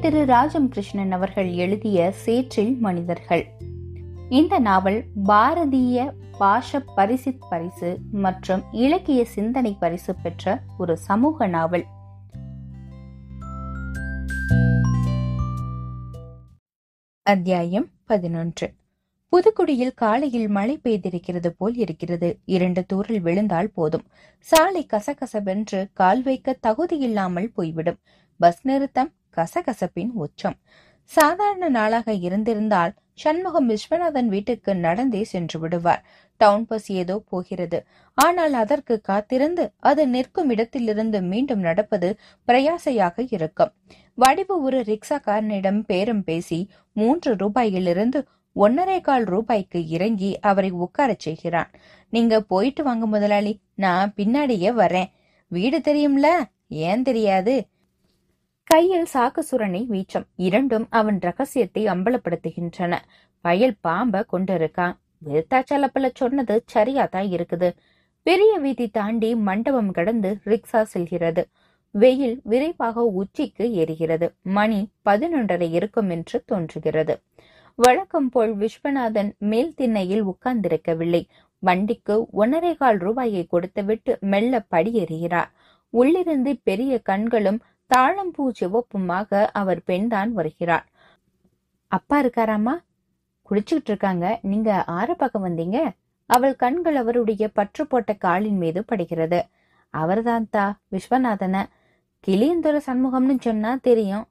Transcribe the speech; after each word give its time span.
திரு 0.00 0.26
ராஜம் 0.26 0.68
கிருஷ்ணன் 0.68 1.12
அவர்கள் 1.12 1.52
எழுதிய 1.52 2.12
சேற்றில் 2.12 2.78
மனிதர்கள். 2.78 3.46
இந்த 4.30 4.58
நாவல் 4.58 5.04
பாரதிய 5.24 6.10
பாஷ 6.38 6.82
பரிசித் 6.96 7.40
பரிசு 7.50 7.98
மற்றும் 8.12 8.62
இலக்கிய 8.72 9.24
சிந்தனை 9.24 9.76
பரிசு 9.80 10.14
பெற்ற 10.14 10.60
ஒரு 10.78 10.96
சமூக 10.96 11.46
நாவல். 11.46 11.84
அத்தியாயம் 17.22 17.88
பதினொன்று. 18.04 18.72
புதுக்குடியில் 19.28 19.94
காலையில் 19.94 20.48
மழை 20.48 20.80
பெய்திருக்கிறது 20.84 21.46
போல் 21.46 21.74
இருக்கிறது. 21.74 22.38
இரண்டு 22.44 22.84
தூரில் 22.86 23.20
விழுந்தால் 23.20 23.70
போதும். 23.70 24.04
சாலை 24.38 24.86
கசகசவென்று 24.86 25.88
கால் 25.92 26.22
வைக்க 26.22 26.58
தகுதியில்லாமல் 26.62 27.52
போய்விடும். 27.54 27.98
பஸ் 28.38 28.60
நிறுத்தம் 28.62 29.12
கசகசப்பின் 29.36 30.12
உச்சம். 30.14 30.56
சாதாரண 31.02 31.68
நாளாக 31.68 32.12
இருந்திருந்தால் 32.12 32.92
சண்முகம் 33.14 33.68
விஸ்வநாதன் 33.68 34.26
வீட்டுக்கு 34.26 34.74
நடந்தே 34.74 35.24
சென்று 35.24 35.58
விடுவார். 35.60 36.04
டவுன் 36.36 36.66
பஸ் 36.66 36.92
ஏதோ 36.92 37.22
போகிறது. 37.28 37.78
ஆனால் 38.18 38.52
அதற்கு 38.52 39.00
காத்திருந்து 39.00 39.72
அது 39.80 40.08
நிற்கும் 40.08 40.50
இடத்திலிருந்து 40.50 41.22
மீண்டும் 41.22 41.60
நடப்பது 41.60 42.08
பிரயாசையாக 42.48 43.26
இருக்கும். 43.30 43.72
வடிவு 44.14 44.62
ஒரு 44.62 44.80
ரிக்ஷாக்காரனிடம் 44.80 45.80
பேரம் 45.86 46.24
பேசி 46.24 46.70
மூன்று 46.92 47.34
ரூபாயிலிருந்து 47.34 48.22
ஒன்னரை 48.56 49.00
கால் 49.00 49.24
ரூபாய்க்கு 49.24 49.88
இறங்கி 49.88 50.38
அவரை 50.38 50.70
உட்காரச் 50.70 51.24
செய்கிறான். 51.26 51.70
நீங்க 52.08 52.40
போயிட்டு 52.40 52.82
வாங்க 52.84 53.06
முதலாளி. 53.06 53.60
நான் 53.74 54.12
பின்னாடியே 54.16 54.70
வரேன் 54.82 55.10
வீடு 55.48 55.78
தெரியும்ல? 55.78 56.28
ஏன் 56.68 57.02
தெரியாது? 57.02 57.54
கையில் 58.70 59.08
சாக்கு 59.12 59.42
சுரணை 59.50 59.80
வீச்சம் 59.90 60.24
இரண்டும் 60.36 60.86
அவன் 60.90 61.18
ரகசியத்தை 61.18 61.82
அம்பலப்படுத்துகின்றன. 61.86 62.94
வயல் 63.44 63.74
பாம்ப 63.86 64.22
கொண்டிருக்கான். 64.32 64.94
விருத்தாச்சலப்பல 65.26 66.08
சொன்னது 66.14 66.54
சரியா 66.64 67.04
தான் 67.06 67.28
இருக்குது. 67.30 67.68
பெரிய 68.26 68.52
வீதி 68.58 68.86
தாண்டி 68.88 69.30
மண்டபம் 69.48 69.90
கடந்து 69.90 70.30
ரிக்ஷா 70.44 70.80
செல்கிறது. 70.82 71.42
வெயில் 71.94 72.36
விரைவாக 72.44 73.04
உச்சிக்கு 73.20 73.66
ஏறுகிறது. 73.82 74.28
மணி 74.56 74.80
பதினொன்றரை 75.08 75.68
இருக்கும் 75.70 76.10
என்று 76.10 76.38
தோன்றுகிறது. 76.52 77.16
வழக்கம் 77.78 78.28
போல் 78.28 78.54
விஸ்வநாதன் 78.56 79.30
மேல் 79.50 79.72
திண்ணையில் 79.74 80.24
உட்கார்ந்திருக்கவில்லை. 80.32 81.22
வண்டிக்கு 81.62 82.16
ஒன்னரை 82.42 82.72
கால் 82.76 82.98
ரூபாயை 82.98 83.44
கொடுத்துவிட்டு 83.46 84.14
மெல்ல 84.32 84.64
படியேறுகிறார். 84.74 85.52
உள்ளிருந்து 85.94 86.52
பெரிய 86.68 86.92
கண்களும் 87.10 87.60
தாழம்பூ 87.94 88.50
சிவப்புமாக 88.60 89.46
அவர் 89.52 89.82
பெண்தான் 89.82 90.32
வருகிறார். 90.32 90.86
அப்பா 91.88 92.22
இருக்காராமா 92.22 92.82
குளிச்சுக்கிட்டு 93.50 93.90
இருக்காங்க 93.92 94.38
நீங்க 94.42 94.84
ஆற 94.84 95.14
பக்கம் 95.14 95.44
வந்தீங்க? 95.44 95.90
அவள் 96.26 96.56
கண்கள் 96.56 96.96
அவருடைய 96.96 97.48
பற்று 97.48 97.86
போட்ட 97.86 98.12
காலின் 98.12 98.56
மீது 98.56 98.84
படுகிறது. 98.84 99.46
அவர்தான் 99.90 100.48
தா 100.50 100.78
விஸ்வநாதன. 100.92 101.64
கிளியந்துர 102.26 102.80
சண்முகம்னு 102.86 103.40
சொன்னா 103.40 103.78
தெரியும். 103.82 104.26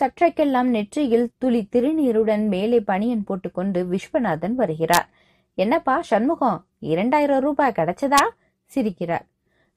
சற்றைக்கெல்லாம் 0.00 0.68
நெற்றியில் 0.68 1.30
துளி 1.38 1.68
திருநீருடன் 1.72 2.48
மேலே 2.48 2.80
பனியன் 2.80 3.24
போட்டுக்கொண்டு 3.24 3.86
விஸ்வநாதன் 3.90 4.54
வருகிறார். 4.54 5.08
என்னப்பா 5.54 6.02
சண்முகம்? 6.02 6.66
இரண்டாயிரம் 6.78 7.40
ரூபாய் 7.40 7.72
கிடைச்சதா? 7.76 8.28
சிரிக்கிறார். 8.74 9.26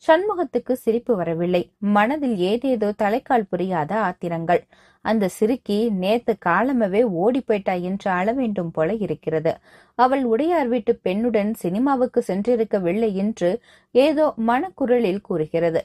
சண்முகத்துக்கு 0.04 0.74
சிரிப்பு 0.76 1.14
வரவில்லை. 1.16 1.62
மனதில் 1.96 2.38
ஏதேதோ 2.44 2.90
தலைக்கால் 2.94 3.50
புரியாத 3.50 3.92
ஆத்திரங்கள். 4.00 4.62
அந்த 5.06 5.26
சிறுக்கி 5.28 5.78
நேத்து 5.94 6.34
காலமவே 6.46 7.02
ஓடி 7.24 7.42
போயிட்டா 7.42 7.74
என்று 7.82 8.10
அழ 8.12 8.28
வேண்டும் 8.32 8.72
போல 8.72 8.94
இருக்கிறது. 9.06 9.52
அவள் 10.00 10.24
உடையார் 10.24 10.68
வீட்டு 10.68 10.94
பெண்ணுடன் 11.04 11.52
சினிமாவுக்கு 11.54 12.22
சென்றிருக்கவில்லை 12.28 13.10
என்று 13.16 13.50
ஏதோ 13.96 14.26
மனக்குரலில் 14.48 15.22
கூறுகிறது. 15.22 15.82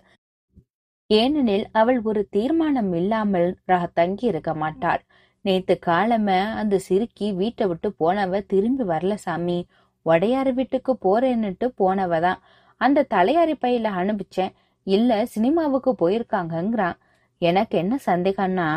ஏனெனில் 1.10 1.66
அவள் 1.72 2.00
ஒரு 2.02 2.22
தீர்மானம் 2.30 2.92
இல்லாமல் 2.92 3.48
ரக 3.64 3.84
தங்கி 3.92 4.26
இருக்க 4.26 4.52
மாட்டாள். 4.54 5.02
நேத்து 5.44 5.74
காலம 5.80 6.28
அந்த 6.54 6.78
சிறுக்கி 6.78 7.26
வீட்டை 7.32 7.66
விட்டு 7.66 7.88
போனவ 8.00 8.40
திரும்பி 8.46 8.84
வரல 8.84 9.14
சாமி. 9.26 9.58
உடையார் 10.06 10.50
வீட்டுக்கு 10.52 10.92
போறேன்னுட்டு 11.06 11.66
போனவதான் 11.80 12.40
அந்த 12.80 13.06
தலையாரி 13.14 13.54
பையில 13.60 13.88
அனுப்பிச்சேன். 14.00 14.52
இல்ல 14.86 15.26
சினிமாவுக்கு 15.26 15.92
போயிருக்காங்கங்கிறான். 15.94 16.96
எனக்கு 17.42 17.78
என்ன 17.78 17.98
சந்தேகம்னா 18.06 18.68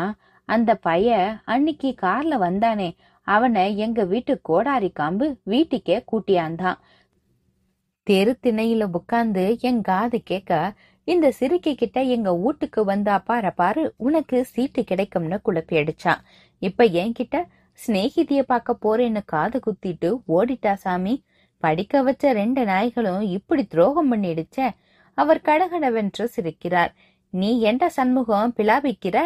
அந்த 0.48 0.70
பைய 0.76 1.10
அன்னைக்கு 1.44 1.94
கார்ல 2.02 2.34
வந்தானே. 2.38 2.88
அவனை 3.26 3.76
எங்க 3.76 4.04
வீட்டு 4.04 4.40
கோடாரி 4.42 4.90
காம்பு 4.90 5.26
வீட்டுக்கே 5.44 6.04
கூட்டியாந்தான். 6.12 6.78
தெரு 8.06 8.38
திணையில 8.42 8.88
உட்கார்ந்து 8.92 9.56
என் 9.60 9.80
காது 9.80 10.22
கேட்க 10.22 10.52
இந்த 11.08 11.30
சிறுக்கி 11.30 11.74
கிட்ட 11.74 12.02
எங்க 12.02 12.34
வீட்டுக்கு 12.36 12.84
வந்தா 12.84 13.18
பாரு 13.18 13.52
பாரு 13.54 13.94
உனக்கு 13.98 14.44
சீட்டு 14.44 14.84
கிடைக்கும்னு 14.84 15.38
குழப்பி 15.44 15.76
அடிச்சான். 15.80 16.20
இப்ப 16.62 16.84
என்கிட்ட 16.84 17.36
சிநேகிதிய 17.78 18.40
பார்க்க 18.42 18.76
போறேன்னு 18.84 19.22
காது 19.24 19.60
குத்திட்டு 19.66 20.08
ஓடிட்டா 20.28 20.72
சாமி 20.74 21.14
படிக்க 21.62 22.02
வச்ச 22.02 22.32
ரெண்டு 22.32 22.64
நாய்களும் 22.64 23.22
இப்படி 23.30 23.62
துரோகம் 23.64 24.10
பண்ணிடுச்ச? 24.12 24.70
அவர் 25.18 25.40
கடகடவென்று 25.40 26.24
சிரிக்கிறார். 26.36 26.92
நீ 27.30 27.50
என்ற 27.60 27.88
சண்முகம் 27.88 28.54
பிளாபிக்கிற? 28.56 29.18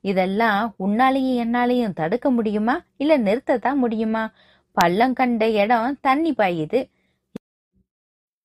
இதெல்லாம் 0.00 0.74
உன்னாலேயும் 0.78 1.40
என்னாலேயும் 1.44 1.96
தடுக்க 2.00 2.30
முடியுமா? 2.30 2.76
இல்ல 2.96 3.18
நிறுத்தத்தான் 3.18 3.80
முடியுமா? 3.82 4.22
பள்ளம் 4.72 5.12
கண்ட 5.12 5.50
இடம் 5.62 5.98
தண்ணி 6.00 6.32
பாயுது. 6.38 6.80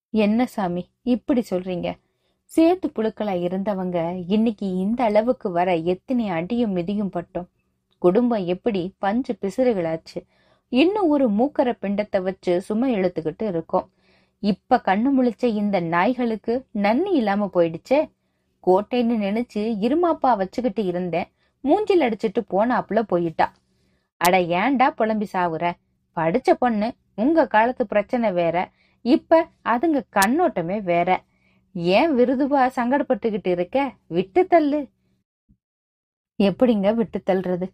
என்ன 0.10 0.46
சாமி 0.46 0.84
இப்படி 1.14 1.42
சொல்றீங்க? 1.50 1.90
சேத்து 2.56 2.88
புழுக்களா 2.96 3.36
இருந்தவங்க 3.46 3.98
இன்னைக்கு 4.28 4.68
இந்த 4.78 5.02
அளவுக்கு 5.04 5.52
வர 5.52 5.76
எத்தனை 5.94 6.26
அடியும் 6.30 6.76
மிதியும் 6.76 7.14
பட்டோம். 7.14 7.50
குடும்பம் 7.98 8.46
எப்படி 8.46 8.82
பஞ்சு 8.98 9.34
பிசுறுகளாச்சு. 9.42 10.20
இன்னும் 10.70 11.08
ஒரு 11.08 11.32
மூக்கர 11.32 11.74
பிண்டத்தை 11.82 12.22
வச்சு 12.22 12.62
சும்மா 12.62 12.88
இழுத்துக்கிட்டு 12.88 13.48
இருக்கோம். 13.48 13.92
இப்ப 14.40 14.82
கண்ணு 14.86 15.10
முழிச்ச 15.18 15.44
இந்த 15.44 15.80
நாய்களுக்கு 15.80 16.66
நன்னி 16.72 17.12
இல்லாம 17.12 17.50
போயிடுச்சே. 17.54 18.12
கோட்டைன்னு 18.68 19.18
நினைச்சு 19.26 19.64
இருமாப்பா 19.86 20.38
வச்சுக்கிட்டு 20.38 20.86
இருந்தேன். 20.86 21.32
மூஞ்சில் 21.64 22.02
அடிச்சிட்டு 22.02 22.42
போனாப்புல 22.50 23.02
போயிட்டா. 23.02 23.54
அட 24.18 24.40
ஏன்டா 24.40 24.90
புலம்பி 24.90 25.28
சாவுற? 25.34 25.72
படிச்ச 26.16 26.54
பொண்ணு 26.60 26.94
உங்க 27.16 27.48
காலத்து 27.48 27.88
பிரச்சனை 27.88 28.32
வேற. 28.32 28.72
இப்ப 29.02 29.48
அதுங்க 29.66 30.02
கண்ணோட்டமே 30.16 30.82
வேற. 30.82 31.24
ஏன் 31.74 32.12
விருதுவா 32.12 32.72
சங்கடப்பட்டுக்கிட்டு 32.76 33.48
இருக்க? 33.48 33.94
விட்டு 34.08 34.48
தள்ளு. 34.48 34.90
எப்படிங்க 36.44 36.94
விட்டு 36.94 37.22
தள்ளுறது? 37.26 37.68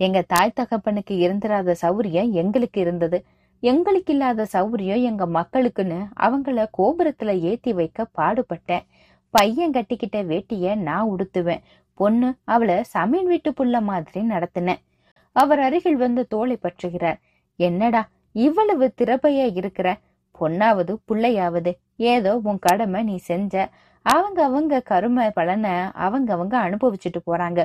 எங்க 0.00 0.22
தாய் 0.22 0.56
தகப்பனுக்கு 0.60 1.14
இருந்திராத 1.24 1.74
சௌரியம் 1.82 2.30
எங்களுக்கு 2.30 2.80
இருந்தது. 2.80 3.18
எங்களுக்கு 3.62 4.12
இல்லாத 4.12 4.46
சௌரியம் 4.52 5.02
எங்க 5.02 5.26
மக்களுக்குன்னு 5.26 5.98
அவங்கள 6.20 6.66
கோபுரத்துல 6.78 7.32
ஏத்தி 7.40 7.72
வைக்க 7.72 8.06
பாடுபட்டேன். 8.18 8.84
பையன் 9.34 9.70
கட்டிக்கிட்ட 9.70 10.18
வேட்டிய 10.30 10.76
நான் 10.76 11.08
உடுத்துவேன். 11.08 11.64
பொண்ணு 11.94 12.28
அவளை 12.44 12.76
சமீன் 12.82 13.26
வீட்டு 13.26 13.50
புள்ள 13.50 13.80
மாதிரி 13.82 14.20
நடத்தினேன். 14.28 14.80
அவர் 15.32 15.60
அருகில் 15.60 15.96
வந்து 15.96 16.26
தோலை 16.26 16.58
பற்றுகிறார். 16.62 17.18
என்னடா 17.58 18.02
இவ்வளவு 18.32 18.94
திறப்பையா 19.00 19.46
இருக்கிற? 19.54 19.88
பொண்ணாவது 20.38 20.92
புள்ளையாவது 21.08 21.72
ஏதோ 21.96 22.32
உன் 22.42 22.58
கடமை 22.58 23.02
நீ 23.02 23.16
செஞ்ச. 23.16 23.54
அவங்க 24.06 24.38
அவங்க 24.44 24.80
கருமை 24.80 25.30
பலனை 25.30 25.74
அவங்க 26.06 26.32
அவங்க 26.32 26.54
அனுபவிச்சுட்டு 26.66 27.20
போறாங்க. 27.26 27.60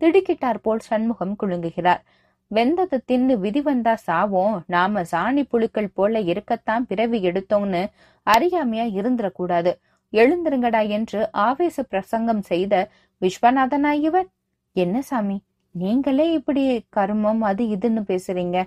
திடுக்கிட்டார் 0.00 0.60
போல் 0.62 0.82
சண்முகம் 0.88 1.34
குலுங்குகிறார். 1.42 2.02
வெந்ததை 2.50 2.98
தின்னு 3.08 3.34
விதி 3.34 3.60
வந்தா 3.60 3.94
சாவோம் 4.06 4.56
நாம 4.66 5.02
சாணி 5.12 5.42
புழுக்கள் 5.50 5.94
போல 5.94 6.20
இருக்கத்தான் 6.20 6.86
பிறவி 6.86 7.18
எடுத்தோம்னு 7.30 7.82
அறியாமையா 8.26 8.86
இருந்துடக்கூடாது 8.98 9.72
எழுந்திருங்கடா 10.12 10.82
என்று 10.88 11.20
ஆவேச 11.32 11.76
பிரசங்கம் 11.82 12.42
செய்த 12.42 12.74
விஸ்வநாதனா 13.22 13.92
இவர். 14.08 14.28
என்ன 14.76 15.02
சாமி 15.02 15.38
நீங்களே 15.74 16.26
இப்படி 16.32 16.62
கருமம் 16.88 17.42
அது 17.42 17.62
இதுன்னு 17.64 18.02
பேசுறீங்க. 18.10 18.58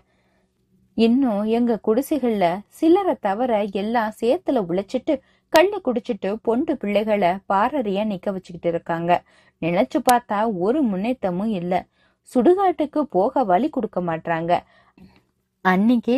இன்னும் 0.98 1.44
எங்க 1.58 1.80
குடிசைகள்ல 1.88 2.46
சிலரை 2.68 3.16
தவிர 3.20 3.52
எல்லாம் 3.72 4.14
சேத்துல 4.22 4.64
உழைச்சிட்டு 4.70 5.16
கண்ணு 5.54 5.78
குடிச்சிட்டு 5.86 6.30
பொண்டு 6.42 6.72
பிள்ளைகளை 6.76 7.30
பாரறியா 7.52 8.04
நிக்க 8.12 8.32
வச்சுக்கிட்டு 8.32 8.70
இருக்காங்க. 8.74 9.12
நினைச்சு 9.62 10.00
பார்த்தா 10.10 10.40
ஒரு 10.66 10.80
முன்னேற்றமும் 10.84 11.54
இல்ல. 11.60 11.74
சுடுகாட்டுக்கு 12.32 13.02
போக 13.16 13.44
வழி 13.44 13.70
கொடுக்க 13.70 14.00
மாட்டாங்க 14.02 14.54
அன்னைக்கு 15.66 16.16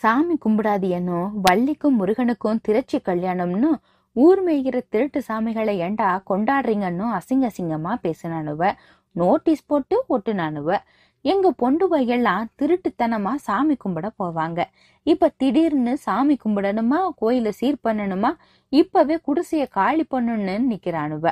சாமி 0.00 0.34
கும்பிடாதியனோ 0.44 1.20
வள்ளிக்கும் 1.46 1.96
முருகனுக்கும் 2.00 2.60
திருச்சி 2.62 2.98
கல்யாணம்னு 2.98 3.70
ஊர் 4.16 4.40
மேய்கிற 4.46 4.76
திருட்டு 4.88 5.22
சாமிகளை 5.28 5.74
ஏண்டா 5.86 6.08
கொண்டாடுறீங்கன்னு 6.30 7.06
அசிங்க 7.18 7.46
அசிங்கமா 7.50 7.92
பேசினானுவ. 8.04 8.70
நோட்டீஸ் 9.16 9.66
போட்டு 9.66 9.96
ஒட்டுனானுவ. 10.14 10.78
எங்க 11.26 11.46
பொண்டுபையெல்லாம் 11.62 12.44
திருட்டுத்தனமா 12.58 13.34
சாமி 13.36 13.76
கும்பிட 13.84 14.06
போவாங்க. 14.18 14.60
இப்ப 15.06 15.30
திடீர்னு 15.36 15.96
சாமி 15.96 16.36
கும்பிடணுமா? 16.44 17.00
கோயில 17.20 17.48
சீர் 17.60 17.84
பண்ணணுமா? 17.84 18.30
இப்பவே 18.72 19.16
குடிசைய 19.26 19.68
காலி 19.70 20.04
பண்ணணும்னு 20.10 20.56
நிக்கிறானுவ. 20.72 21.26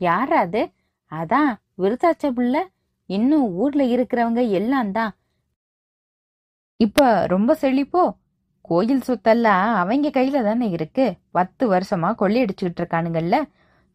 யாரா 0.00 0.38
அது? 0.38 0.62
அதான் 1.12 1.50
விருத்தாச்ச 1.78 2.26
பிள்ள. 2.36 2.56
இன்னும் 3.10 3.48
ஊர்ல 3.54 3.84
இருக்கிறவங்க 3.96 4.50
எல்லாம் 4.50 4.92
தான். 4.92 5.12
இப்ப 6.80 7.02
ரொம்ப 7.26 7.58
செழிப்போ? 7.60 8.02
கோயில் 8.64 9.02
சொத்தெல்லாம் 9.06 9.74
அவங்க 9.74 10.08
கையில 10.08 10.42
தானே 10.42 10.68
இருக்கு. 10.70 11.06
பத்து 11.30 11.64
வருஷமா 11.72 12.10
கொள்ளையடிச்சுக்கிட்டு 12.20 12.80
இருக்கானுங்கல்ல 12.80 13.36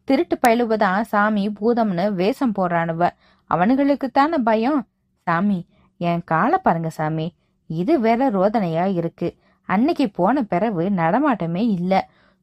திருட்டு 0.08 0.36
பயிலுவதான் 0.46 1.00
சாமி 1.02 1.44
பூதம்னு 1.60 2.12
வேஷம் 2.12 2.54
போடுறானுவ. 2.58 3.02
அவனுங்களுக்கு 3.50 4.08
தானே 4.12 4.38
பயம்? 4.38 4.80
சாமி 5.26 5.66
என் 6.00 6.24
காலை 6.24 6.58
பாருங்க 6.62 6.90
சாமி. 6.90 7.26
இது 7.70 8.00
வேற 8.00 8.30
ரோதனையா 8.30 8.92
இருக்கு. 8.92 9.28
அன்னைக்கு 9.68 10.10
போன 10.10 10.42
பிறவு 10.42 10.84
நடமாட்டமே 10.90 11.62
இல்ல. 11.70 11.92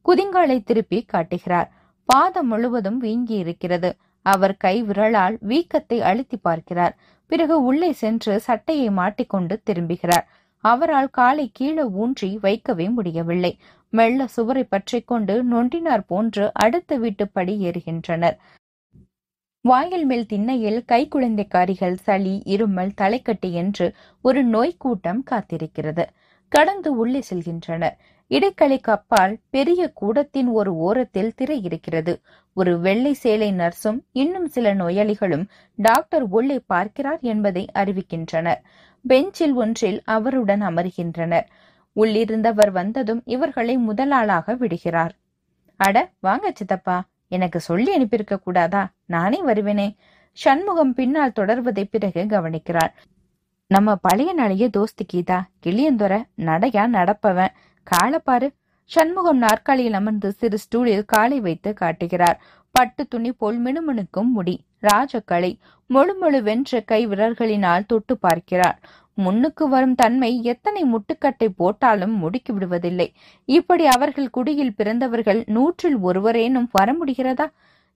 குதிங்காலை 0.06 0.64
திருப்பி 0.64 1.02
காட்டுகிறார். 1.02 1.68
பாதம் 2.04 2.46
முழுவதும் 2.46 2.98
வீங்கி 2.98 3.34
இருக்கிறது. 3.34 3.96
அவர் 4.26 4.56
கை 4.56 4.82
விரலால் 4.82 5.38
வீக்கத்தை 5.48 5.98
அழுத்தி 6.00 6.36
பார்க்கிறார். 6.36 6.94
பிறகு 7.26 7.62
உள்ளே 7.62 7.92
சென்று 7.92 8.40
சட்டையை 8.40 8.90
மாட்டிக்கொண்டு 8.90 9.60
திரும்புகிறார். 9.70 10.26
அவரால் 10.64 11.08
காலை 11.10 11.50
கீழே 11.54 11.82
ஊன்றி 11.82 12.38
வைக்கவே 12.40 12.88
முடியவில்லை. 12.88 13.52
மெல்ல 13.90 14.26
சுவரை 14.26 14.64
பற்றிக் 14.64 15.06
கொண்டு 15.06 15.34
நொண்டினார் 15.44 16.04
போன்று 16.06 16.50
அடுத்த 16.54 16.96
வீட்டு 16.96 17.28
படி 17.28 17.54
ஏறுகின்றனர். 17.60 18.36
வாயில் 19.64 20.04
மேல் 20.06 20.26
திண்ணையில் 20.26 20.84
கை 20.84 21.08
குழந்தைக்காரிகள் 21.08 21.96
சளி 22.02 22.42
இருமல் 22.44 22.92
தலைக்கட்டு 23.00 23.52
என்று 23.52 23.86
ஒரு 24.24 24.44
நோய் 24.44 24.76
கூட்டம் 24.76 25.24
காத்திருக்கிறது. 25.30 26.04
கடந்து 26.48 26.96
உள்ளே 26.96 27.22
செல்கின்றனர். 27.30 27.96
இடைக்கலைக்கு 28.30 28.90
அப்பால் 28.90 29.38
பெரிய 29.50 29.90
கூடத்தின் 29.92 30.48
ஒரு 30.48 30.76
ஓரத்தில் 30.76 31.34
திரை 31.34 31.62
இருக்கிறது. 31.62 32.14
ஒரு 32.54 32.80
வெள்ளை 32.80 33.12
சேலை 33.14 33.50
நர்ஸும் 33.52 33.98
இன்னும் 34.12 34.46
சில 34.46 34.74
நோயாளிகளும் 34.74 35.44
டாக்டர் 35.78 36.22
உள்ளே 36.22 36.58
பார்க்கிறார் 36.66 37.20
என்பதை 37.20 37.66
அறிவிக்கின்றனர். 37.74 38.60
பெஞ்சில் 39.04 39.54
ஒன்றில் 39.54 40.02
அவருடன் 40.04 40.62
அமர்கின்றனர். 40.62 41.46
உள்ளிருந்தவர் 41.96 42.72
வந்ததும் 42.72 43.22
இவர்களை 43.24 43.78
முதலாளாக 43.78 44.56
விடுகிறார். 44.56 45.14
அட 45.80 45.96
வாங்க 46.20 46.52
சித்தப்பா. 46.54 46.98
எனக்கு 47.30 47.60
சொல்லி 47.60 47.90
அனுப்பியிருக்க 47.92 48.36
கூடாதா? 48.36 48.82
நானே 49.06 49.38
வருவேனே. 49.44 49.88
சண்முகம் 50.38 50.94
பின்னால் 50.94 51.36
தொடர்வதை 51.38 51.84
பிறகு 51.90 52.22
கவனிக்கிறார் 52.28 52.92
நம்ம 53.70 53.96
பழைய 53.96 54.30
நாளைய 54.32 54.66
தோஸ்து 54.76 55.02
கீதா 55.12 55.38
கிளியந்தொர 55.66 56.14
நடையா 56.48 56.84
நடப்பவன். 56.96 57.52
காலப்பாரு 57.86 58.48
சண்முகம் 58.90 59.38
நாற்காலியில் 59.38 59.98
அமர்ந்து 60.00 60.28
சிறு 60.32 60.58
ஸ்டூலில் 60.64 61.04
காலை 61.06 61.38
வைத்து 61.40 61.70
காட்டுகிறார். 61.74 62.38
பட்டு 62.74 63.02
துணி 63.06 63.32
போல் 63.32 63.58
மினுமினுக்கும் 63.64 64.32
முடி. 64.36 64.56
ராஜக்கலை 64.88 65.52
முழு 65.90 66.12
முழு 66.14 66.38
வென்ற 66.42 66.80
கை 66.90 67.00
விரல்களினால் 67.08 67.88
தொட்டு 67.90 68.14
பார்க்கிறார் 68.18 68.76
முன்னுக்கு 69.14 69.68
வரும் 69.68 69.94
தன்மை 69.94 70.42
எத்தனை 70.42 70.82
முட்டுக்கட்டை 70.84 71.48
போட்டாலும் 71.56 72.14
முடுக்கி 72.22 72.52
விடுவதில்லை. 72.52 73.08
இப்படி 73.48 73.86
அவர்கள் 73.86 74.30
குடியில் 74.30 74.74
பிறந்தவர்கள் 74.74 75.40
நூற்றில் 75.46 75.98
ஒருவரேனும் 76.00 76.68
வர 76.72 76.92
முடிகிறதா? 76.92 77.46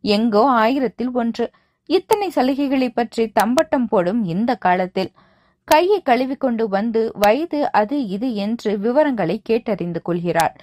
எங்கோ 0.05 0.43
ஆயிரத்தில் 0.49 1.12
ஒன்று. 1.12 1.46
இத்தனை 1.90 2.28
சலுகைகளை 2.34 2.88
பற்றி 2.88 3.25
தம்பட்டம் 3.28 3.88
போடும் 3.88 4.25
இந்த 4.25 4.55
காலத்தில். 4.55 5.12
கையை 5.64 6.02
கழுவிக்கொண்டு 6.02 6.64
வந்து 6.69 7.12
வயது 7.14 7.72
அது 7.72 7.96
இது 8.06 8.34
என்று 8.34 8.78
விவரங்களை 8.78 9.43
கேட்டறிந்து 9.50 10.02
கொள்கிறாள். 10.02 10.55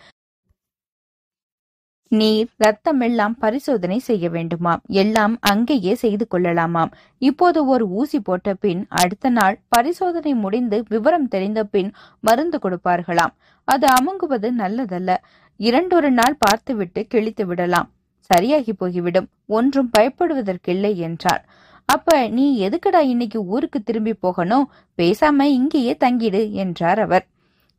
நீர் 2.12 2.48
ரத்தம் 2.58 3.00
எல்லாம் 3.00 3.36
பரிசோதனை 3.38 3.98
செய்ய 4.00 4.30
வேண்டுமாம். 4.30 4.82
எல்லாம் 4.88 5.38
அங்கேயே 5.42 5.94
செய்து 5.96 6.28
கொள்ளலாமாம். 6.32 6.92
இப்போது 7.18 7.66
ஒரு 7.66 7.86
ஊசி 7.90 8.20
போட்ட 8.20 8.54
பின் 8.54 8.86
அடுத்த 8.90 9.30
நாள் 9.30 9.60
பரிசோதனை 9.68 10.34
முடிந்து 10.34 10.84
விவரம் 10.90 11.28
தெரிந்த 11.28 11.64
பின் 11.64 11.94
மருந்து 12.20 12.60
கொடுப்பார்களாம். 12.64 13.34
அது 13.68 13.88
அமுங்குவது 13.88 14.50
நல்லதல்ல. 14.58 15.16
இரண்டொரு 15.60 16.12
நாள் 16.12 16.38
பார்த்துவிட்டு 16.40 17.08
கிழித்து 17.08 17.46
விடலாம். 17.46 17.90
சரியாகி 18.30 18.74
போய்விடும் 18.74 19.30
ஒன்றும் 19.48 19.90
பயப்படுவதற்கில்லை 19.98 20.94
என்றார். 20.96 21.44
அப்ப 21.86 22.28
நீ 22.28 22.46
எதுக்குடா 22.68 23.00
இன்னைக்கு 23.14 23.46
ஊருக்கு 23.46 23.80
திரும்பி 23.84 24.14
போகணும்? 24.14 24.70
பேசாம 24.98 25.42
இங்கேயே 25.42 25.98
தங்கிடு 26.00 26.52
என்றார் 26.52 27.00
அவர். 27.00 27.26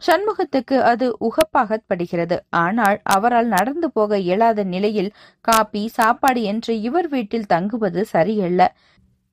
சண்முகத்துக்கு 0.06 0.76
அது 0.90 1.06
உகப்பாகப்படுகிறது. 1.28 2.36
ஆனால் 2.62 2.98
அவரால் 3.14 3.48
நடந்து 3.56 3.88
போக 3.90 4.18
இயலாத 4.28 4.64
நிலையில் 4.74 5.10
காப்பி 5.48 5.82
சாப்பாடு 5.98 6.42
என்று 6.52 6.72
இவர் 6.88 7.08
வீட்டில் 7.08 7.50
தங்குவது 7.54 8.02
சரியல்ல. 8.14 8.62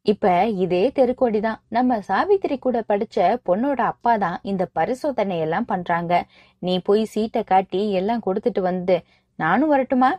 இப்ப 0.05 0.25
இதே 0.63 0.83
தெருக்கோடிதான். 0.97 1.59
நம்ம 1.77 1.97
சாவித்திரி 2.09 2.57
கூட 2.59 2.77
படிச்ச 2.91 3.17
பொண்ணோட 3.47 3.79
அப்பா 3.93 4.13
தான் 4.17 4.37
இந்த 4.43 4.63
பரிசோதனை 4.77 5.37
எல்லாம் 5.45 5.69
பண்றாங்க. 5.71 6.13
நீ 6.61 6.75
போய் 6.87 7.03
சீட்டை 7.13 7.41
காட்டி 7.43 7.81
எல்லாம் 7.99 8.25
கொடுத்துட்டு 8.27 8.61
வந்து 8.69 8.95
நானும் 9.39 9.71
வரட்டுமா? 9.73 10.11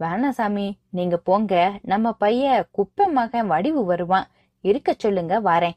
வேணா 0.00 0.30
சாமி 0.38 0.66
நீங்க 0.96 1.16
போங்க. 1.28 1.54
நம்ம 1.92 2.12
பைய 2.22 2.66
குப்பை 2.76 3.06
மகன் 3.18 3.50
வடிவு 3.52 3.82
வருவான். 3.84 4.26
இருக்க 4.64 4.90
சொல்லுங்க 4.98 5.34
வாரேன். 5.40 5.76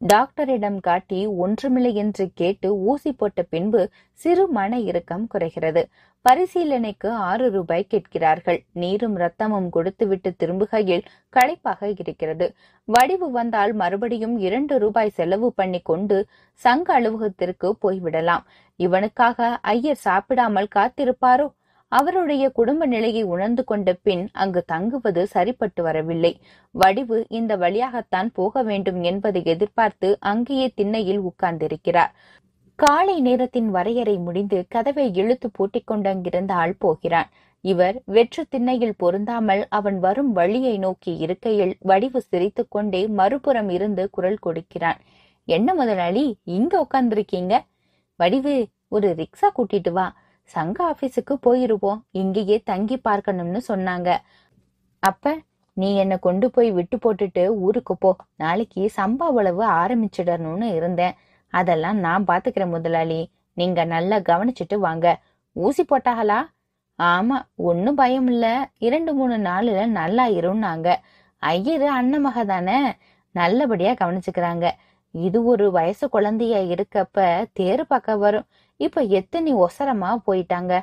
டாக்டரிடம் 0.00 0.78
காட்டி 0.80 1.26
ஒன்றுமில்லை 1.26 1.94
என்று 1.94 2.24
கேட்டு 2.34 2.68
ஊசி 2.82 3.12
போட்ட 3.12 3.40
பின்பு 3.42 3.80
சிறு 4.20 4.44
மன 4.48 4.78
இறுக்கம் 4.80 5.26
குறைகிறது. 5.26 5.82
பரிசீலனைக்கு 6.24 7.08
ஆறு 7.28 7.50
ரூபாய் 7.50 7.86
கேட்கிறார்கள். 7.88 8.58
நீரும் 8.72 9.16
ரத்தமும் 9.16 9.68
கொடுத்துவிட்டு 9.68 10.30
திரும்புகையில் 10.38 11.04
களைப்பாக 11.36 11.90
இருக்கிறது. 11.98 12.48
வடிவு 12.88 13.30
வந்தால் 13.30 13.72
மறுபடியும் 13.72 14.38
இரண்டு 14.38 14.78
ரூபாய் 14.78 15.16
செலவு 15.18 15.50
பண்ணி 15.52 15.80
கொண்டு 15.80 16.18
சங்க 16.60 17.00
அலுவலகத்திற்கு 17.00 17.70
போய்விடலாம். 17.84 18.44
இவனுக்காக 18.80 19.58
ஐயர் 19.74 20.04
சாப்பிடாமல் 20.08 20.74
காத்திருப்பாரோ? 20.74 21.48
அவருடைய 21.92 22.50
குடும்ப 22.50 22.86
நிலையை 22.86 23.22
உணர்ந்து 23.22 23.64
கொண்ட 23.64 23.92
பின் 24.02 24.28
அங்கு 24.32 24.62
தங்குவது 24.62 25.26
சரிப்பட்டு 25.26 25.82
வரவில்லை. 25.82 26.40
வடிவு 26.70 27.26
இந்த 27.28 27.56
வழியாகத்தான் 27.56 28.30
போக 28.32 28.62
வேண்டும் 28.62 29.02
என்பதை 29.02 29.42
எதிர்பார்த்து 29.44 30.16
அங்கேயே 30.20 30.72
திண்ணையில் 30.74 31.20
உட்கார்ந்திருக்கிறார். 31.20 32.14
காலை 32.74 33.20
நேரத்தின் 33.20 33.70
வரையறை 33.70 34.16
முடிந்து 34.16 34.64
கதவை 34.68 35.14
இழுத்து 35.14 35.50
பூட்டிக் 35.52 35.86
அங்கிருந்த 35.86 36.54
ஆள் 36.54 36.74
போகிறான். 36.78 37.28
இவர் 37.60 38.02
வெற்று 38.04 38.46
திண்ணையில் 38.48 38.94
பொருந்தாமல் 38.96 39.66
அவன் 39.68 39.98
வரும் 39.98 40.32
வழியை 40.32 40.78
நோக்கி 40.78 41.16
இருக்கையில் 41.16 41.76
வடிவு 41.80 42.20
சிரித்துக் 42.20 42.70
கொண்டே 42.70 43.06
மறுபுறம் 43.06 43.68
இருந்து 43.68 44.10
குரல் 44.10 44.38
கொடுக்கிறான். 44.40 44.98
என்ன 45.44 45.74
முதலாளி 45.74 46.36
இங்க 46.44 46.86
உட்கார்ந்திருக்கீங்க? 46.86 47.60
வடிவு 48.16 48.66
ஒரு 48.88 49.14
ரிக்ஷா 49.14 49.48
கூட்டிட்டு 49.56 49.90
வா. 49.90 50.16
சங்க 50.54 50.78
ஆபீஸுக்கு 50.92 51.34
போயிருவோம். 51.46 52.00
இங்கேயே 52.10 52.56
தங்கி 52.70 52.96
பார்க்கணும்னு 53.08 53.60
சொன்னாங்க. 53.68 54.08
அப்ப 55.02 55.34
நீ 55.76 55.88
என்ன 55.96 56.14
கொண்டு 56.18 56.46
போய் 56.50 56.70
விட்டு 56.70 56.96
போட்டுட்டு 56.96 57.42
ஊருக்கு 57.66 57.94
போ. 57.96 58.10
நாளைக்கு 58.36 58.82
சம்பா 58.96 59.26
உழவு 59.38 59.64
ஆரம்பிச்சிடணும்னு 59.82 60.68
இருந்தேன். 60.78 61.14
அதெல்லாம் 61.52 61.98
நான் 61.98 62.26
பாத்துக்கிறேன் 62.26 62.74
முதலாளி. 62.76 63.20
நீங்க 63.56 63.80
நல்லா 63.84 64.16
கவனிச்சிட்டு 64.30 64.76
வாங்க. 64.78 65.06
ஊசி 65.56 65.82
போட்டாங்களா 65.84 66.38
ஆமா 66.98 67.36
ஒன்னும் 67.68 67.94
பயம் 67.94 68.26
இல்ல. 68.26 68.46
இரண்டு 68.78 69.10
மூணு 69.14 69.36
நாளுல 69.48 69.86
நல்லா 70.00 70.24
இருந்தாங்க 70.38 70.88
ஐயரு 71.42 71.86
அண்ணமக 71.98 72.38
தானே? 72.44 72.78
நல்லபடியா 73.34 73.92
கவனிச்சுக்கிறாங்க. 73.92 74.66
இது 75.14 75.38
ஒரு 75.44 75.66
வயசு 75.70 76.04
குழந்தையா 76.08 76.58
இருக்கப்ப 76.72 77.16
தேர் 77.52 77.82
பார்க்க 77.86 78.16
வரும். 78.16 78.46
இப்ப 78.86 79.02
எத்தனை 79.18 79.52
ஒசரமா 79.66 80.10
போயிட்டாங்க? 80.26 80.74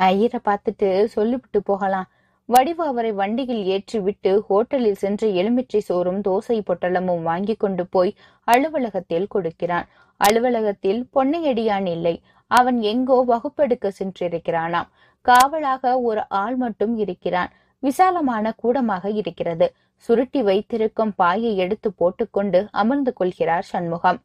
ஐயரை 0.00 0.40
பார்த்துட்டு 0.48 0.88
சொல்லிவிட்டு 1.14 1.60
போகலாம். 1.62 2.08
வடிவு 2.48 2.82
அவரை 2.86 3.10
வண்டியில் 3.12 3.62
ஏற்றி 3.74 3.98
விட்டு 4.06 4.30
ஹோட்டலில் 4.48 5.00
சென்று 5.02 5.26
எலுமிச்சை 5.40 5.80
சோறும் 5.88 6.20
தோசை 6.20 6.56
பொட்டலமும் 6.68 7.22
வாங்கி 7.22 7.54
கொண்டு 7.54 7.84
போய் 7.86 8.12
அலுவலகத்தில் 8.48 9.28
கொடுக்கிறான். 9.28 9.86
அலுவலகத்தில் 10.20 11.00
பொன்னையடியான் 11.14 11.86
இல்லை. 11.86 12.14
அவன் 12.50 12.78
எங்கோ 12.92 13.18
வகுப்பெடுக்க 13.30 13.92
சென்றிருக்கிறானாம். 13.98 14.90
காவலாக 15.26 15.92
ஒரு 16.00 16.22
ஆள் 16.42 16.56
மட்டும் 16.56 16.94
இருக்கிறான். 17.04 17.52
விசாலமான 17.82 18.46
கூடமாக 18.62 19.04
இருக்கிறது. 19.20 19.66
சுருட்டி 20.04 20.40
வைத்திருக்கும் 20.42 21.12
பாயை 21.16 21.52
எடுத்து 21.64 21.88
போட்டுக்கொண்டு 21.92 22.60
அமர்ந்து 22.82 23.12
கொள்கிறார் 23.12 23.66
சண்முகம். 23.72 24.20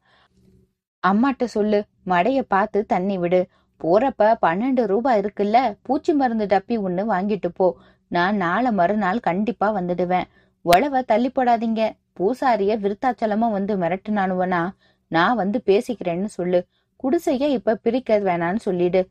அம்மாட்ட 1.04 1.44
சொல்லு 1.56 1.78
மடைய 2.08 2.38
பார்த்து 2.48 2.86
தண்ணி 2.86 3.18
விடு. 3.18 3.40
போறப்ப 3.80 4.34
பன்னெண்டு 4.46 4.84
ரூபாய் 4.86 5.20
இருக்குல்ல. 5.20 5.78
பூச்சி 5.82 6.12
மருந்து 6.12 6.46
டப்பி 6.46 6.76
ஒண்ணு 6.86 7.02
வாங்கிட்டு 7.14 7.48
போ. 7.54 7.76
நான் 8.08 8.36
நாளை 8.36 8.72
மறுநாள் 8.72 9.20
கண்டிப்பா 9.20 9.74
வந்துடுவேன். 9.76 10.28
உழவ 10.62 11.02
தள்ளி 11.02 11.30
போடாதீங்க. 11.30 11.82
பூசாரிய 12.20 12.72
விருத்தாச்சலமா 12.84 13.50
வந்து 13.50 13.76
மிரட்டுனானுவனா. 13.78 14.62
நான் 15.08 15.36
வந்து 15.36 15.62
பேசிக்கிறேன்னு 15.66 16.24
சொல்லு. 16.24 16.66
குடிசைய 17.02 17.48
இப்ப 17.48 17.74
பிரிக்க 17.74 18.20
வேணான்னு 18.20 18.56
சொல்லிடு. 18.56 19.02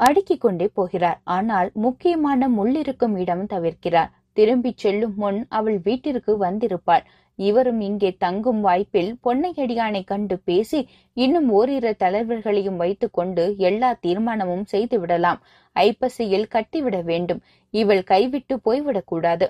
அடுக்கி 0.00 0.36
கொண்டே 0.36 0.66
போகிறார். 0.68 1.20
ஆனால் 1.24 1.70
முக்கியமான 1.74 2.48
முள்ளிருக்கும் 2.48 3.18
இடம் 3.18 3.46
தவிர்க்கிறார். 3.46 4.10
திரும்பிச் 4.32 4.78
செல்லும் 4.78 5.14
முன் 5.16 5.46
அவள் 5.48 5.78
வீட்டிற்கு 5.78 6.32
வந்திருப்பாள். 6.44 7.04
இவரும் 7.38 7.80
இங்கே 7.80 8.10
தங்கும் 8.24 8.60
வாய்ப்பில் 8.60 9.10
பொன்னையடியானை 9.26 10.02
கண்டு 10.04 10.36
பேசி 10.48 10.80
இன்னும் 11.16 11.48
ஓரிரு 11.50 11.92
தலைவர்களையும் 11.96 12.80
வைத்துக்கொண்டு 12.82 13.44
எல்லா 13.68 13.90
தீர்மானமும் 14.06 14.66
செய்து 14.66 14.98
விடலாம் 15.00 15.40
ஐப்பசியில் 15.76 16.50
கட்டிவிட 16.54 16.96
வேண்டும். 17.02 17.40
இவள் 17.74 18.02
கைவிட்டு 18.04 18.56
போய்விடக்கூடாது 18.66 19.48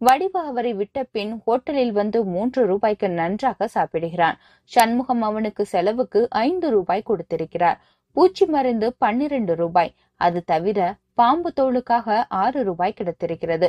வடிவா 0.00 0.40
அவரை 0.50 0.72
விட்ட 0.74 0.98
பின் 1.14 1.32
ஹோட்டலில் 1.46 1.92
வந்து 1.92 2.18
மூன்று 2.24 2.60
ரூபாய்க்கு 2.66 3.08
நன்றாக 3.10 3.68
சாப்பிடுகிறான். 3.68 4.36
சண்முகம் 4.72 5.22
அவனுக்கு 5.22 5.62
செலவுக்கு 5.66 6.20
ஐந்து 6.46 6.68
ரூபாய் 6.70 7.08
கொடுத்திருக்கிறார். 7.10 7.78
பூச்சி 8.16 8.46
மருந்து 8.46 8.86
பன்னிரண்டு 8.98 9.54
ரூபாய். 9.54 9.90
அது 10.20 10.40
தவிர 10.44 10.78
பாம்பு 11.14 11.50
தோலுக்காக 11.60 12.24
ஆறு 12.42 12.60
ரூபாய் 12.64 12.98
கிடைத்திருக்கிறது. 12.98 13.68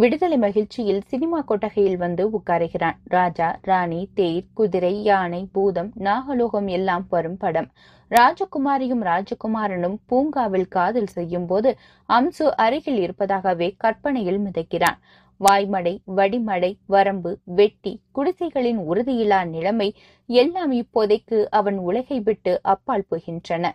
விடுதலை 0.00 0.36
மகிழ்ச்சியில் 0.38 1.00
சினிமா 1.06 1.38
கொட்டகையில் 1.40 1.96
வந்து 1.96 2.24
உட்காருகிறான். 2.36 2.96
ராஜா 3.14 3.48
ராணி 3.62 3.98
தேர் 4.14 4.44
குதிரை 4.54 4.92
யானை 5.02 5.40
பூதம் 5.52 5.90
நாகலோகம் 5.98 6.68
எல்லாம் 6.76 7.04
வரும் 7.08 7.36
படம். 7.36 7.68
ராஜகுமாரியும் 8.10 9.02
ராஜகுமாரனும் 9.10 9.96
பூங்காவில் 10.06 10.68
காதல் 10.68 11.10
செய்யும் 11.16 11.46
போது 11.46 11.70
அம்சு 12.08 12.46
அருகில் 12.64 13.00
இருப்பதாகவே 13.00 13.68
கற்பனையில் 13.76 14.40
மிதக்கிறான். 14.46 15.00
வாய்மடை 15.40 15.94
வடிமடை 16.16 16.72
வரம்பு 16.86 17.32
வெட்டி 17.58 17.92
குடிசைகளின் 18.12 18.80
உறுதியில்லா 18.90 19.40
நிலைமை 19.54 19.88
எல்லாம் 20.26 20.72
இப்போதைக்கு 20.72 21.38
அவன் 21.60 21.78
உலகை 21.88 22.20
விட்டு 22.20 22.54
அப்பால் 22.62 23.08
போகின்றன. 23.10 23.66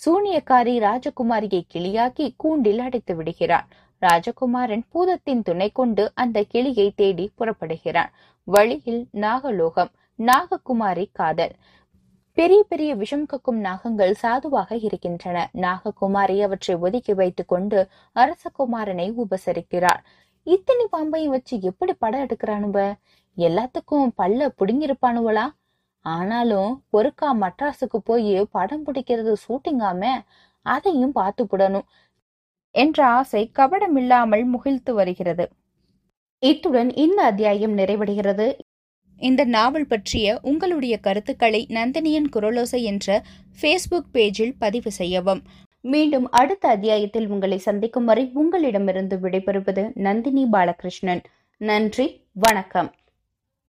சூனியக்காரி 0.00 0.74
ராஜகுமாரியை 0.86 1.62
கிளியாக்கி 1.74 2.26
கூண்டில் 2.36 2.78
அடைத்து 2.78 3.14
விடுகிறான். 3.16 3.68
ராஜகுமாரன் 4.02 4.84
பூதத்தின் 4.92 5.42
துணை 5.42 5.68
கொண்டு 5.70 6.04
அந்த 6.14 6.38
கிளியை 6.42 6.86
தேடி 6.96 7.26
புறப்படுகிறான். 7.38 8.12
வழியில் 8.48 9.02
நாகலோகம் 9.24 9.90
நாககுமாரி 10.18 11.04
காதல். 11.12 11.54
பெரிய 12.36 12.60
பெரிய 12.68 12.90
விஷம் 12.94 13.26
கக்கும் 13.26 13.60
நாகங்கள் 13.64 14.12
சாதுவாக 14.22 14.76
இருக்கின்றன. 14.76 15.36
நாககுமாரி 15.64 16.36
அவற்றை 16.42 16.76
ஒதுக்கி 16.76 17.14
வைத்துக் 17.14 17.48
கொண்டு 17.48 17.78
அரசகுமாரனை 18.16 19.06
உபசரிக்கிறார். 19.22 20.02
இத்தனை 20.46 20.84
பாம்பையும் 20.92 21.34
வச்சு 21.36 21.54
எப்படி 21.60 21.92
படம் 21.92 22.24
எடுக்கிறானுவ? 22.26 22.78
எல்லாத்துக்கும் 23.36 24.08
பல்ல 24.18 24.48
புடுங்கிருப்பானுவலா 24.58 25.46
ஆனாலும் 26.04 26.70
ஒருக்கா 26.92 27.28
மட்ராஸுக்கு 27.42 27.98
போய் 28.04 28.46
படம் 28.50 28.86
பிடிக்கிறது 28.86 29.32
ஷூட்டிங்காம 29.44 30.02
அதையும் 30.66 31.12
பார்த்து 31.12 31.42
புடணும். 31.44 31.86
என்ற 32.70 33.06
ஆசை 33.06 33.50
கபடமில்லாமல் 33.58 34.44
முகிழ்த்து 34.44 34.92
வருகிறது. 34.92 35.48
இத்துடன் 36.38 36.94
இந்த 36.94 37.22
அத்தியாயம் 37.22 37.78
நிறைவடைகிறது. 37.78 38.58
இந்த 39.18 39.44
நாவல் 39.44 39.86
பற்றிய 39.86 40.38
உங்களுடைய 40.42 40.98
கருத்துக்களை 40.98 41.66
நந்தினியின் 41.68 42.28
குரலோசை 42.36 42.82
என்ற 42.82 43.22
ஃபேஸ்புக் 43.62 44.08
பேஜில் 44.12 44.54
பதிவு 44.58 44.90
செய்யவும். 44.90 45.42
மீண்டும் 45.80 46.30
அடுத்த 46.30 46.68
அத்தியாயத்தில் 46.68 47.28
உங்களை 47.28 47.58
சந்திக்கும் 47.58 48.04
வரை 48.04 48.30
உங்களிடமிருந்து 48.34 49.16
விடைபெறுவது 49.16 49.90
நந்தினி 49.94 50.46
பாலகிருஷ்ணன். 50.52 51.22
நன்றி 51.56 52.24
வணக்கம். 52.32 52.94